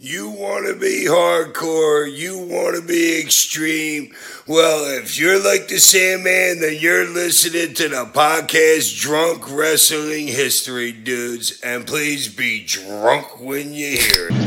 [0.00, 4.14] You want to be hardcore, you want to be extreme.
[4.46, 10.92] Well, if you're like the Sandman, then you're listening to the podcast Drunk Wrestling History,
[10.92, 11.60] dudes.
[11.62, 14.38] And please be drunk when you hear it.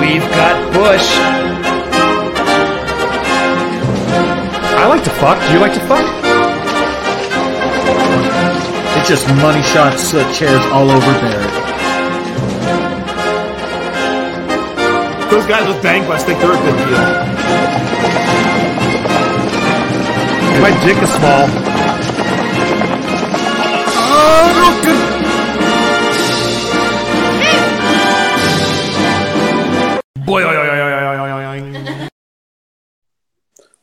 [0.00, 1.12] We've got Bush.
[4.78, 5.40] I like to fuck.
[5.46, 6.15] Do you like to fuck?
[9.06, 11.42] just money shot soot uh, chairs all over there.
[15.30, 16.98] Those guys with bang bust think they're a good deal.
[20.60, 21.46] My dick is small.
[24.08, 25.16] Oh, good.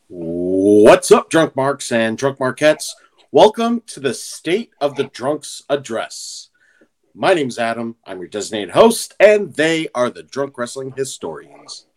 [0.09, 2.95] What's up, Drunk Marks and Drunk Marquettes?
[3.33, 6.51] Welcome to the State of the Drunks Address.
[7.15, 7.95] My name's Adam.
[8.05, 11.87] I'm your designated host, and they are the drunk wrestling historians.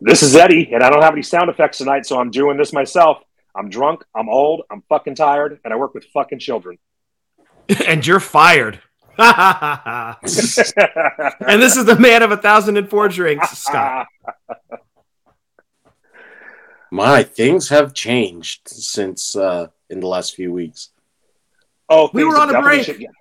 [0.00, 2.72] This is Eddie, and I don't have any sound effects tonight, so I'm doing this
[2.72, 3.18] myself.
[3.54, 6.78] I'm drunk, I'm old, I'm fucking tired, and I work with fucking children.
[7.86, 8.80] and you're fired.
[9.18, 14.08] and this is the man of a thousand and four drinks, Scott.
[16.90, 20.88] My things have changed since uh, in the last few weeks.
[21.88, 22.84] oh, We were on a break.
[22.86, 23.08] should- yeah.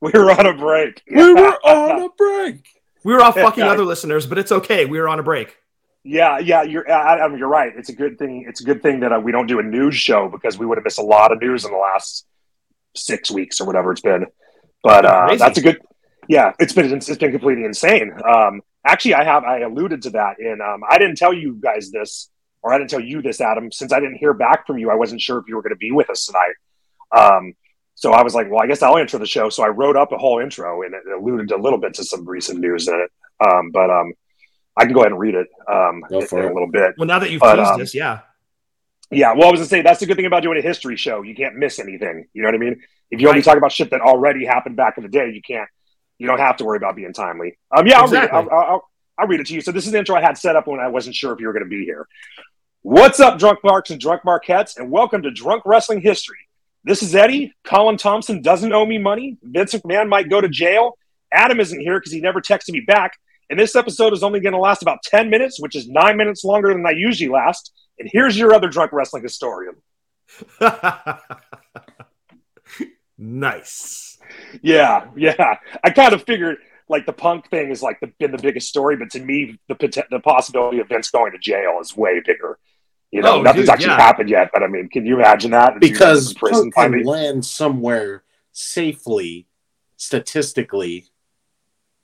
[0.00, 1.00] We were on a break.
[1.08, 2.66] We were on a break.
[3.04, 4.84] We were off fucking other listeners, but it's okay.
[4.84, 5.56] We were on a break.
[6.02, 7.36] Yeah, yeah, you're Adam.
[7.38, 7.72] You're right.
[7.76, 8.44] It's a good thing.
[8.48, 10.76] It's a good thing that uh, we don't do a news show because we would
[10.76, 12.26] have missed a lot of news in the last
[12.96, 14.26] six weeks or whatever it's been.
[14.82, 15.80] But uh, that's a good.
[16.28, 18.10] Yeah, it's been it's been completely insane.
[18.28, 20.60] Um, actually, I have I alluded to that in.
[20.60, 22.28] Um, I didn't tell you guys this,
[22.62, 24.90] or I didn't tell you this, Adam, since I didn't hear back from you.
[24.90, 26.54] I wasn't sure if you were going to be with us tonight.
[27.14, 27.54] Um,
[27.94, 29.48] so I was like, well, I guess I'll intro the show.
[29.48, 32.26] So I wrote up a whole intro and it alluded a little bit to some
[32.26, 33.10] recent news in it.
[33.46, 34.12] Um, but um,
[34.76, 36.50] I can go ahead and read it um, in, for in it.
[36.50, 36.94] a little bit.
[36.96, 38.20] Well, now that you've But, teased um, this, yeah.
[39.10, 41.20] Yeah, well, I was gonna say that's the good thing about doing a history show.
[41.20, 42.28] You can't miss anything.
[42.32, 42.80] You know what I mean?
[43.10, 45.68] If you only talk about shit that already happened back in the day, you can't.
[46.16, 47.58] You don't have to worry about being timely.
[47.76, 48.38] Um, yeah, I'll Exactly.
[48.38, 48.52] read it.
[48.52, 49.60] I'll, I'll, I'll read it to you.
[49.60, 51.46] So this is the intro I had set up when I wasn't sure if you
[51.46, 52.08] were going to be here.
[52.84, 56.48] What's up, drunk marks and drunk marquettes, and welcome to Drunk Wrestling History.
[56.82, 57.54] This is Eddie.
[57.62, 59.38] Colin Thompson doesn't owe me money.
[59.40, 60.98] Vince McMahon might go to jail.
[61.32, 63.20] Adam isn't here because he never texted me back.
[63.48, 66.42] And this episode is only going to last about 10 minutes, which is nine minutes
[66.42, 67.72] longer than I usually last.
[68.00, 69.76] And here's your other drunk wrestling historian.
[73.16, 74.18] nice.
[74.60, 75.58] Yeah, yeah.
[75.84, 76.56] I kind of figured
[76.88, 80.04] like the punk thing is like the, been the biggest story, but to me, the
[80.10, 82.58] the possibility of Vince going to jail is way bigger.
[83.12, 83.96] You know, Oh, nothing's dude, actually yeah.
[84.00, 85.78] happened yet, but I mean, can you imagine that?
[85.80, 87.04] Because in prison Punk can finally?
[87.04, 89.46] land somewhere safely,
[89.98, 91.06] statistically,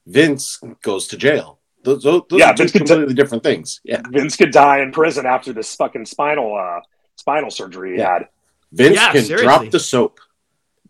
[0.06, 1.58] Vince goes to jail.
[1.84, 3.80] Those, those those Yeah, are two Vince can t- completely different things.
[3.84, 4.02] Yeah.
[4.10, 6.80] Vince could die in prison after this fucking spinal uh,
[7.16, 8.12] spinal surgery he Yeah.
[8.14, 8.28] had.
[8.72, 9.46] Vince Yeah, can seriously.
[9.46, 10.20] drop the soap.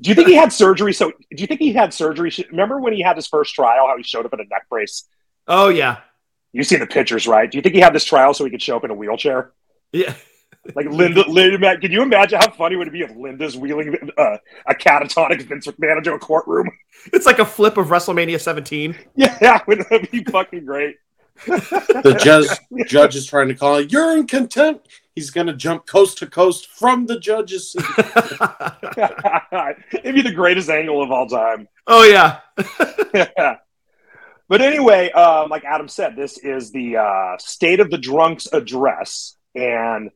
[0.01, 0.93] Do you think he had surgery?
[0.93, 2.33] So, do you think he had surgery?
[2.51, 3.87] Remember when he had his first trial?
[3.89, 5.05] How he showed up in a neck brace?
[5.47, 5.99] Oh yeah,
[6.53, 7.51] You see the pictures, right?
[7.51, 9.53] Do you think he had this trial so he could show up in a wheelchair?
[9.93, 10.15] Yeah.
[10.75, 14.37] Like Linda, Linda, can you imagine how funny would it be if Linda's wheeling uh,
[14.67, 16.71] a catatonic Vince McMahon into a courtroom?
[17.13, 18.95] It's like a flip of WrestleMania 17.
[19.15, 20.97] Yeah, wouldn't that be fucking great?
[21.47, 22.49] The judge
[22.89, 23.81] judge is trying to call.
[23.81, 24.89] You're in contempt.
[25.15, 27.85] He's gonna jump coast to coast from the judge's seat.
[29.93, 31.69] It'd be the greatest angle of all time.
[31.87, 32.41] oh yeah.
[34.49, 39.38] but anyway, um, like Adam said, this is the uh, State of the Drunks address.
[39.55, 40.11] And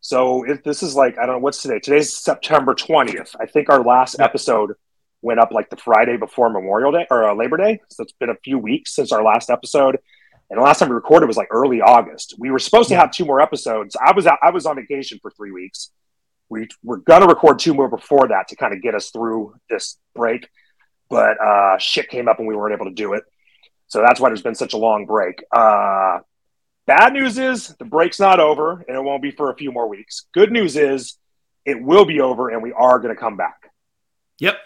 [0.00, 1.80] so if this is like, I don't know, what's today?
[1.80, 3.34] Today's September 20th.
[3.40, 4.72] I think our last episode
[5.22, 7.80] went up like the Friday before Memorial Day or uh, Labor Day.
[7.88, 9.98] So it's been a few weeks since our last episode.
[10.50, 12.34] And the last time we recorded was like early August.
[12.38, 13.96] We were supposed to have two more episodes.
[14.00, 15.90] I was out, I was on vacation for three weeks.
[16.48, 19.98] We were gonna record two more before that to kind of get us through this
[20.14, 20.48] break,
[21.10, 23.24] but uh, shit came up and we weren't able to do it.
[23.88, 25.42] So that's why there's been such a long break.
[25.52, 26.20] Uh,
[26.88, 29.88] bad news is the break's not over and it won't be for a few more
[29.88, 30.26] weeks.
[30.32, 31.16] Good news is
[31.64, 33.70] it will be over and we are going to come back.
[34.40, 34.56] Yep.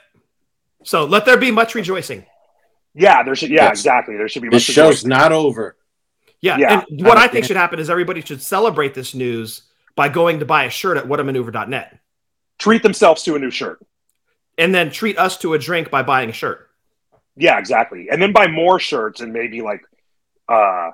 [0.85, 2.25] So let there be much rejoicing.
[2.95, 3.51] Yeah, there should.
[3.51, 3.81] Yeah, Yes.
[3.81, 4.17] exactly.
[4.17, 4.49] There should be.
[4.49, 5.09] This much show's rejoicing.
[5.11, 5.77] not over.
[6.41, 6.57] Yeah.
[6.59, 6.85] Yeah.
[6.91, 9.63] and what I think should happen is everybody should celebrate this news
[9.97, 11.99] by going to buy a shirt at whatamaneuver.net
[12.59, 13.81] treat themselves to a new shirt.
[14.59, 16.69] and then treat us to a drink by buying a shirt.
[17.37, 18.09] Yeah, exactly.
[18.11, 19.81] And then buy more shirts and maybe like
[20.49, 20.91] uh,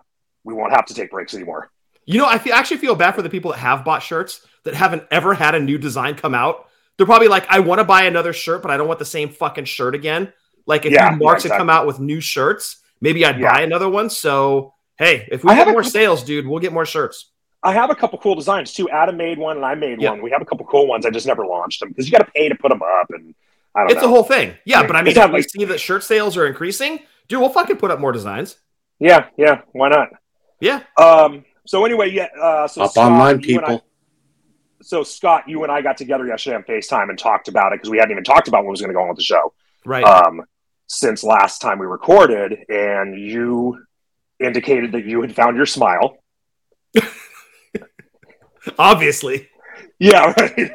[0.48, 1.70] we won't have to take breaks anymore.
[2.06, 4.72] You know, I feel, actually feel bad for the people that have bought shirts that
[4.74, 6.64] haven't ever had a new design come out
[6.96, 9.28] they're probably like, I want to buy another shirt, but I don't want the same
[9.28, 10.32] fucking shirt again.
[10.66, 13.52] Like if Yeah, you Marks yeah, had come out with new shirts, maybe I'd Yeah.
[13.52, 14.10] buy another one.
[14.10, 16.84] So hey, if we I get have a more couple- sales, dude, we'll get more
[16.84, 17.30] shirts.
[17.62, 18.90] I have a couple cool designs too.
[18.90, 20.10] Adam made one and I made Yeah.
[20.10, 20.22] one.
[20.22, 21.06] We have a couple cool ones.
[21.06, 23.32] I just never launched them because you got to pay to put them up, and
[23.76, 24.06] I don't It's know.
[24.08, 24.54] a whole thing.
[24.64, 26.98] Yeah, but I mean, not if we see that shirt sales are increasing,
[27.28, 28.58] dude, we'll fucking put up more designs.
[28.98, 29.60] yeah, yeah.
[29.70, 30.08] Why not?
[30.60, 30.82] Yeah.
[30.96, 31.44] Um.
[31.66, 32.28] So anyway, yeah.
[32.40, 33.86] Uh, so Up Scott, online, you and I- people.
[34.82, 37.90] so Scott, you and I got together yesterday on Facetime and talked about it because
[37.90, 39.52] we hadn't even talked about what was going to go on with the show.
[39.84, 40.04] Right.
[40.04, 40.42] um,
[40.86, 43.84] since last time we recorded, and you
[44.40, 46.16] indicated that you had found your smile.
[48.78, 49.48] Obviously.
[49.98, 50.70] Yeah, right.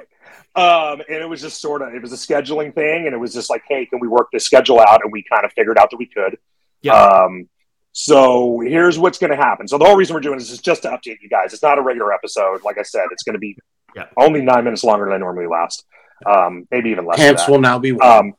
[0.56, 3.34] Um, and it was just sort of it was a scheduling thing, and it was
[3.34, 5.02] just like, hey, can we work this schedule out?
[5.04, 6.38] And we kind of figured out that we could.
[6.82, 6.94] Yeah.
[6.94, 7.50] Um,
[7.94, 9.68] so here's what's going to happen.
[9.68, 11.54] So the whole reason we're doing this is just to update you guys.
[11.54, 12.64] It's not a regular episode.
[12.64, 13.56] Like I said, it's going to be
[13.96, 14.06] Yeah.
[14.18, 15.86] only nine minutes longer than I normally last.
[16.26, 17.18] Um, maybe even less.
[17.18, 17.98] Pants will now be.
[18.00, 18.34] Um,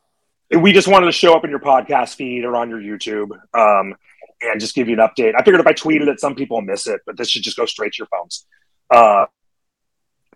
[0.59, 3.95] we just wanted to show up in your podcast feed or on your YouTube um,
[4.43, 5.35] and just give you an update.
[5.39, 7.65] I figured if I tweeted it, some people miss it, but this should just go
[7.65, 8.47] straight to your phones.
[8.91, 9.27] Uh,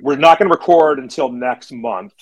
[0.01, 2.13] we're not going to record until next month,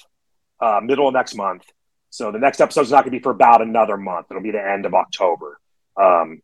[0.60, 1.62] uh, middle of next month.
[2.10, 4.28] So the next episode is not going to be for about another month.
[4.30, 5.60] It'll be the end of October.
[6.00, 6.40] Um,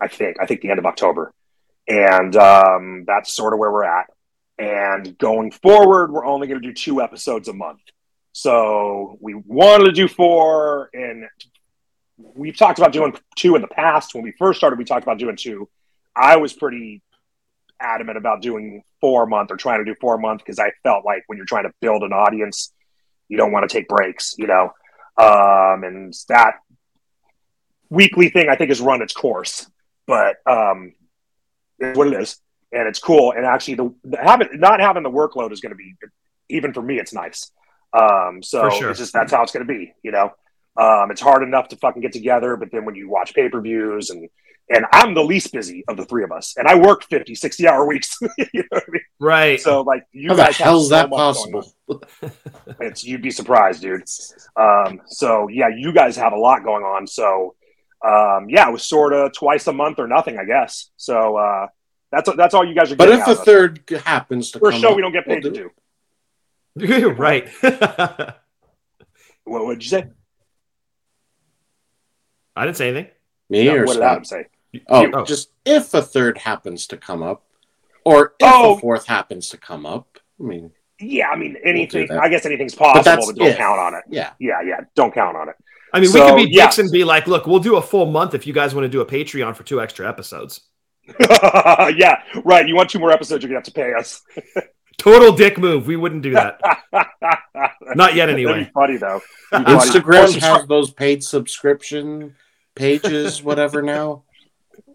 [0.00, 0.36] I think.
[0.40, 1.32] I think the end of October.
[1.88, 4.06] And um, that's sort of where we're at.
[4.58, 7.80] And going forward, we're only going to do two episodes a month.
[8.32, 11.24] So we wanted to do four, and
[12.16, 14.14] we've talked about doing two in the past.
[14.14, 15.68] When we first started, we talked about doing two.
[16.14, 17.02] I was pretty
[17.80, 21.24] adamant about doing four month or trying to do four month because I felt like
[21.26, 22.72] when you're trying to build an audience,
[23.28, 24.72] you don't want to take breaks, you know.
[25.16, 26.56] Um, and that
[27.88, 29.68] weekly thing I think has run its course,
[30.10, 30.92] but um,
[31.78, 32.36] it's what it is,
[32.72, 33.32] and it's cool.
[33.32, 35.94] And actually, the, the having not having the workload is going to be
[36.48, 37.52] even for me, it's nice.
[37.92, 38.90] Um, so sure.
[38.90, 40.32] it's just that's how it's going to be, you know.
[40.76, 43.60] Um, it's hard enough to fucking get together, but then when you watch pay per
[43.60, 44.28] views and
[44.72, 47.68] and I'm the least busy of the three of us, and I work 50, 60
[47.68, 48.16] hour weeks.
[48.38, 49.02] you know what I mean?
[49.20, 49.60] Right.
[49.60, 51.62] So like you How the guys have hell's so that much going on.
[51.62, 52.04] possible?
[52.80, 54.04] It's you'd be surprised, dude.
[54.56, 57.06] Um, so yeah, you guys have a lot going on.
[57.06, 57.56] So
[58.04, 60.90] um, yeah, it was sort of twice a month or nothing, I guess.
[60.96, 61.66] So uh,
[62.12, 62.96] that's that's all you guys are.
[62.96, 63.44] But if out a of it.
[63.44, 65.70] third happens to for a come show up, we don't get paid we'll to do
[66.86, 67.48] do, right.
[69.44, 70.06] what would you say?
[72.56, 73.10] I didn't say anything.
[73.48, 74.10] Me No, or what did Scott?
[74.12, 74.44] Adam say?
[74.88, 75.24] Oh, Oh.
[75.24, 77.44] just if a third happens to come up,
[78.04, 78.76] or if Oh.
[78.76, 80.18] a fourth happens to come up.
[80.38, 82.06] I mean, Yeah, I mean anything.
[82.08, 82.20] that.
[82.22, 83.56] I guess anything's possible, that's but, don't if.
[83.56, 84.04] count on it.
[84.08, 84.32] yeah.
[84.38, 85.56] Yeah, yeah, don't count on it.
[85.92, 86.64] I mean, we could be yeah.
[86.66, 88.88] dicks and be like, look, we'll do a full month if you guys want to
[88.88, 90.60] do a Patreon for two extra episodes.
[91.20, 92.66] yeah, right.
[92.68, 93.42] You want two more episodes?
[93.42, 94.22] You're gonna have to pay us.
[94.98, 95.86] Total dick move.
[95.86, 96.60] We wouldn't do that.
[97.94, 98.70] Not yet, That'd be anyway.
[98.74, 99.20] funny though.
[99.50, 99.58] Be.
[99.58, 102.36] Instagram Or- has those paid subscription
[102.74, 103.82] pages, whatever.
[103.82, 104.24] Now,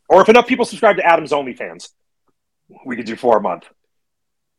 [0.07, 1.89] Or if enough people subscribe to Adam's OnlyFans,
[2.85, 3.65] we could do four a month.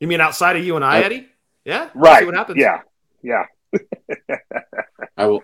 [0.00, 1.29] You mean outside of you and I, I- Eddie?
[1.65, 1.91] Yeah.
[1.94, 2.19] We'll Right.
[2.21, 2.59] See what happens.
[2.59, 2.81] Yeah.
[3.23, 3.44] Yeah.
[5.17, 5.43] I will.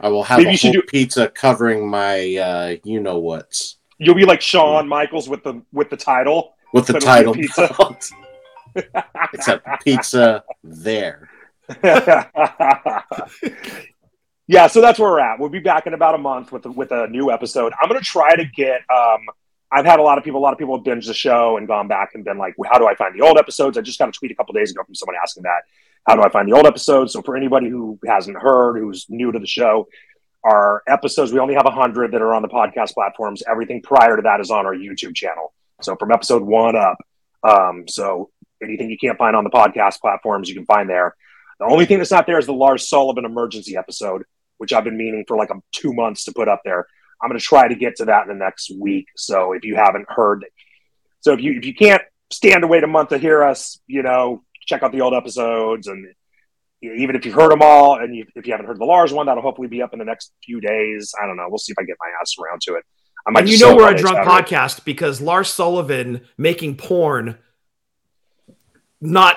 [0.00, 3.78] I will have Maybe a you should do- pizza covering my, uh, you know what's
[3.98, 6.54] You'll be like Shawn Michaels with the with the title.
[6.72, 7.34] with the title.
[7.34, 7.96] pizza.
[9.34, 11.28] Except pizza there.
[14.46, 15.38] yeah, so that's where we're at.
[15.38, 17.72] We'll be back in about a month with with a new episode.
[17.80, 18.80] I'm gonna try to get.
[18.94, 19.20] Um,
[19.70, 20.40] I've had a lot of people.
[20.40, 22.70] A lot of people have binged the show and gone back and been like, well,
[22.72, 24.70] "How do I find the old episodes?" I just got a tweet a couple days
[24.70, 25.62] ago from someone asking that.
[26.06, 27.12] How do I find the old episodes?
[27.12, 29.88] So for anybody who hasn't heard, who's new to the show,
[30.44, 33.42] our episodes we only have hundred that are on the podcast platforms.
[33.48, 35.52] Everything prior to that is on our YouTube channel.
[35.82, 36.96] So from episode one up.
[37.46, 38.30] Um, so
[38.62, 41.14] anything you can't find on the podcast platforms, you can find there.
[41.60, 44.22] The only thing that's not there is the Lars Sullivan emergency episode,
[44.58, 46.86] which I've been meaning for like a, two months to put up there.
[47.22, 49.06] I'm going to try to get to that in the next week.
[49.16, 50.44] So if you haven't heard,
[51.20, 54.02] so if you if you can't stand to wait a month to hear us, you
[54.02, 56.06] know, check out the old episodes, and
[56.82, 59.26] even if you've heard them all, and you, if you haven't heard the Lars one,
[59.26, 61.12] that'll hopefully be up in the next few days.
[61.20, 61.46] I don't know.
[61.48, 62.84] We'll see if I get my ass around to it.
[63.26, 67.36] I might And you know we're a drunk podcast because Lars Sullivan making porn,
[69.00, 69.36] not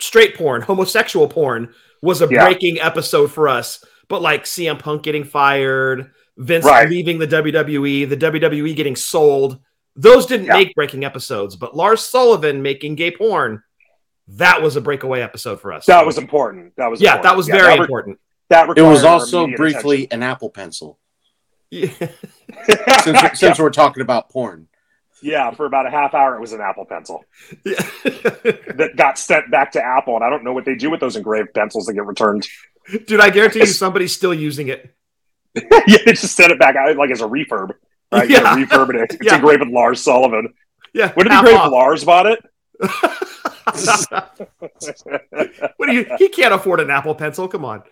[0.00, 1.72] straight porn, homosexual porn,
[2.02, 2.44] was a Yeah.
[2.44, 3.84] breaking episode for us.
[4.08, 6.88] But like CM Punk getting fired, Vince Right.
[6.88, 9.60] leaving the WWE, the WWE getting sold,
[9.94, 10.54] those didn't Yeah.
[10.54, 11.54] make breaking episodes.
[11.56, 13.62] But Lars Sullivan making gay porn,
[14.36, 15.86] that was a breakaway episode for us.
[15.86, 16.74] That was important.
[16.76, 17.22] That was yeah, important.
[17.24, 18.18] that was Yeah, very that re- important.
[18.48, 20.98] That It was also immediate briefly an Apple Pencil.
[21.70, 21.88] Yeah.
[21.88, 22.10] attention.
[23.04, 24.66] Since, since we're talking about porn,
[25.22, 27.24] Yeah, for about a half hour, it was an Apple pencil
[27.64, 27.74] Yeah.
[28.04, 31.14] that got sent back to Apple, and I don't know what they do with those
[31.16, 32.46] engraved pencils that get returned.
[33.06, 34.92] Dude, I guarantee you somebody's still using it.
[35.54, 37.70] yeah, they just sent it back out like as a refurb.
[38.12, 38.28] Right?
[38.28, 38.56] Yeah.
[38.58, 38.64] yeah.
[38.64, 39.12] refurb it.
[39.12, 39.36] It's Yeah.
[39.36, 40.52] engraved with Lars Sullivan.
[40.92, 41.12] Yeah.
[41.16, 41.70] Would it be half great if.
[41.70, 42.40] Lars bought it?
[45.76, 47.48] what do you he can't afford an Apple pencil.
[47.48, 47.82] Come on.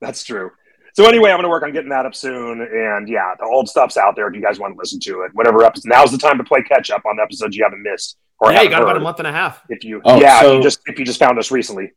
[0.00, 0.50] That's true.
[0.94, 3.68] So anyway, I'm going to work on getting that up soon, and yeah, the old
[3.68, 5.32] stuff's out there if you guys want to listen to it.
[5.34, 8.16] Whatever episode, now's the time to play catch up on the episodes you haven't missed
[8.40, 9.62] or yeah, you haven't got about a month and a half.
[9.68, 11.92] If you, Oh, yeah, if you just if you just found us recently,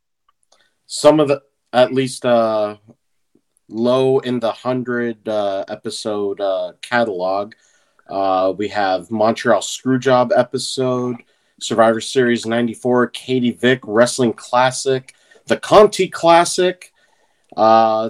[0.85, 1.41] Some of the
[1.73, 2.77] at least uh
[3.69, 7.53] low in the hundred uh episode uh catalog.
[8.07, 11.17] Uh we have Montreal Screwjob episode,
[11.59, 15.13] Survivor Series 94, Katie Vick Wrestling Classic,
[15.47, 16.91] the Conti Classic,
[17.55, 18.09] uh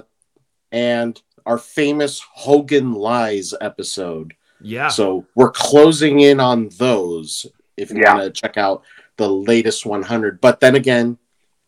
[0.72, 4.34] and our famous Hogan Lies episode.
[4.60, 4.88] Yeah.
[4.88, 8.14] So we're closing in on those if you Yeah.
[8.16, 8.82] want to check out
[9.16, 10.40] the latest 100.
[10.42, 11.16] But then again,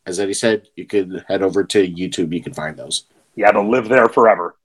[0.04, 2.34] as Eddie said, you could head over to YouTube.
[2.34, 3.04] You can find those.
[3.36, 4.56] yeah, they'll live there forever.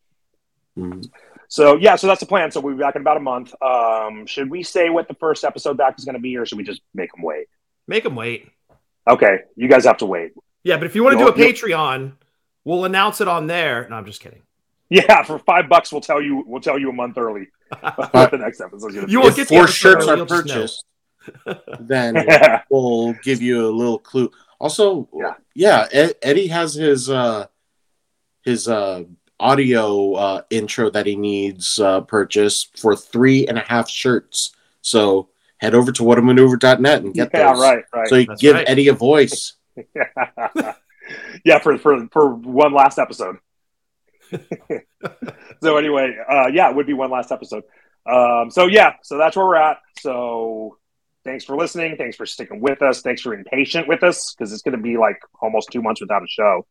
[0.77, 1.09] Mhm.
[1.47, 2.51] So yeah, so that's the plan.
[2.51, 3.53] So we'll be back in about a month.
[3.61, 6.57] Um, should we say what the first episode back is going to be, or should
[6.57, 7.47] we just make them wait?
[7.87, 8.49] Make them wait.
[9.07, 10.31] Okay, you guys have to wait.
[10.63, 12.13] Yeah, but if you want to do a You'll- you'll- Patreon,
[12.63, 13.87] we'll announce it on there.
[13.89, 14.41] No, I'm just kidding.
[14.89, 16.43] Yeah, for five bucks, we'll tell you.
[16.45, 17.47] We'll tell you a month early
[17.79, 18.93] what the next episode.
[18.93, 20.53] gonna You won't get the four shirts early, are you'll just know.
[20.53, 20.85] purchased,
[21.79, 22.61] then Yeah.
[22.69, 24.31] we'll give you a little clue.
[24.59, 25.33] Also, Yeah.
[25.55, 27.47] yeah, Ed- Eddie has his uh
[28.43, 29.03] his uh
[29.39, 34.55] audio uh intro that he needs uh purchased for three and a half shirts.
[34.81, 37.61] So head over to whatamaneuver.net and get yeah, those.
[37.61, 38.07] right, right.
[38.07, 38.69] So you That's give right.
[38.69, 39.53] Eddie a voice.
[41.45, 43.37] yeah, for for for one last episode.
[45.61, 47.63] so anyway, uh, yeah, it would be one last episode.
[48.09, 49.77] Um, so yeah, so that's where we're at.
[49.99, 50.77] So
[51.23, 51.97] thanks for listening.
[51.97, 53.01] Thanks for sticking with us.
[53.01, 56.01] Thanks for being patient with us because it's going to be like almost two months
[56.01, 56.65] without a show.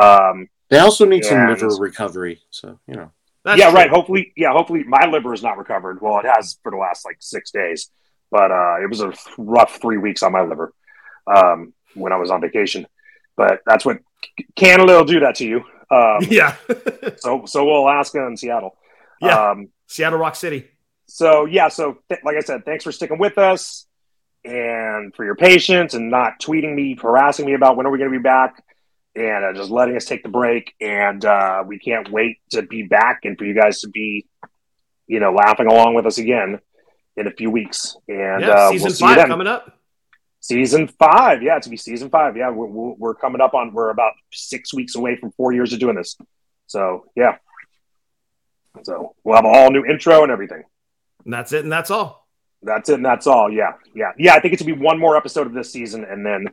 [0.00, 2.40] Um, They also need some liver recovery.
[2.50, 3.12] So, you know.
[3.44, 3.78] That's yeah, true.
[3.78, 3.90] right.
[3.90, 6.00] Hopefully, yeah, hopefully my liver is not recovered.
[6.02, 7.88] Well, it has for the last like six days,
[8.30, 10.74] but uh, it was a rough three weeks on my liver
[11.26, 12.86] um, when I was on vacation.
[13.36, 13.98] But that's what
[14.56, 15.64] Canada will do that to you.
[15.90, 16.56] Um, Yeah.
[17.16, 18.76] so, so will Alaska and Seattle.
[19.22, 19.50] Yeah.
[19.50, 20.68] Um, Seattle Rock City.
[21.06, 23.86] so yeah, so th- like I said, thanks for sticking with us
[24.44, 28.10] and for your patience and not tweeting me, harassing me about when are we going
[28.12, 28.62] to be back,
[29.18, 30.74] and uh, just letting us take the break.
[30.80, 34.26] And uh, we can't wait to be back and for you guys to be,
[35.06, 36.60] you know, laughing along with us again
[37.16, 37.96] in a few weeks.
[38.06, 39.74] And yeah, uh, season we'll five coming up.
[40.40, 42.36] Season five, yeah, it's going to be season five.
[42.36, 43.72] Yeah, we're, we're we're coming up on.
[43.72, 46.16] We're about six weeks away from four years of doing this.
[46.68, 47.38] So yeah,
[48.84, 50.62] so we'll have a all new intro and everything.
[51.24, 52.28] And that's it, and that's all.
[52.62, 53.50] That's it, and that's all.
[53.50, 54.34] Yeah, yeah, yeah.
[54.34, 56.46] I think it's gonna be one more episode of this season, and then,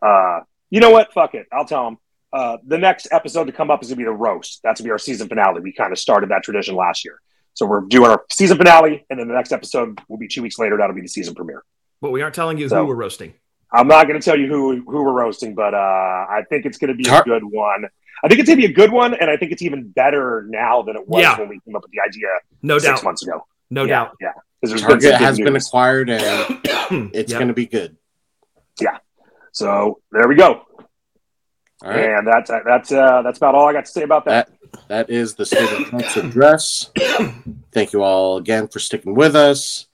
[0.00, 1.12] uh, you know what?
[1.12, 1.46] Fuck it.
[1.52, 1.98] I'll tell them.
[2.36, 4.60] Uh, the next episode to come up is gonna be the roast.
[4.62, 5.60] That's gonna be our season finale.
[5.60, 7.20] We kind of started that tradition last year,
[7.54, 10.58] so we're doing our season finale, and then the next episode will be two weeks
[10.58, 10.76] later.
[10.76, 11.62] That'll be the season premiere.
[12.02, 13.32] But we aren't telling you So- who we're roasting.
[13.72, 15.78] I'm not going to tell you who who we're roasting, but uh,
[16.38, 17.86] I think it's going to be a good one.
[18.22, 20.46] I think it's going to be a good one, and I think it's even better
[20.48, 21.38] now than it was Yeah.
[21.38, 22.28] when we came up with the idea
[22.62, 23.04] No six doubt.
[23.04, 23.44] months ago.
[23.70, 24.16] No yeah, doubt.
[24.20, 26.20] Yeah, because Target has been acquired and
[27.14, 27.38] it's Yep.
[27.38, 27.96] going to be good.
[28.80, 28.98] Yeah.
[29.52, 30.65] So there we go, All
[31.82, 32.18] right.
[32.18, 34.50] and that's that's uh, that's about all I got to say about that.
[34.88, 36.90] That is the State of Drunks address.
[37.72, 39.86] Thank you all again for sticking with us.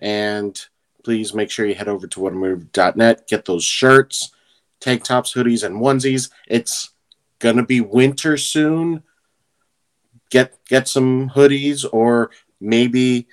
[0.00, 0.60] And
[1.02, 4.32] please make sure you head over to whatamaneuver.net, get those shirts,
[4.80, 6.30] tank tops, hoodies, and onesies.
[6.48, 6.90] It's
[7.38, 9.02] gonna be winter soon.
[10.30, 13.28] Get get some hoodies, or maybe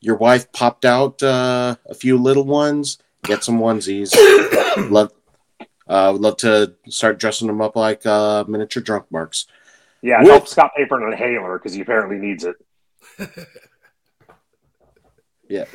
[0.00, 2.98] your wife popped out uh, a few little ones.
[3.24, 4.14] Get some onesies.
[4.90, 5.12] love,
[5.88, 9.46] uh, would love to start dressing them up like uh, miniature drunk marks.
[10.02, 12.56] Yeah, With- help Scott pay for an inhaler because he apparently needs it.
[15.48, 15.66] Yeah.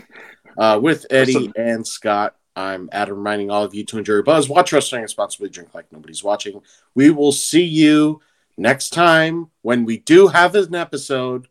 [0.57, 1.53] Uh, with Eddie Awesome.
[1.55, 5.47] and Scott, I'm Adam reminding all of you to enjoy your buzz, watch wrestling responsibly,
[5.49, 6.61] drink like nobody's watching.
[6.93, 8.19] We will see you
[8.57, 11.47] next time when we do have an episode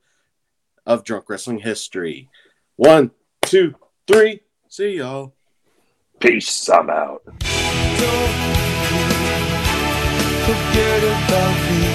[0.85, 2.29] of Drunk Wrestling History.
[2.77, 3.13] One,
[3.43, 3.75] two,
[4.07, 4.41] three.
[4.69, 5.33] See y'all.
[6.19, 6.69] Peace.
[6.69, 7.23] I'm out.
[10.47, 11.90] Forget about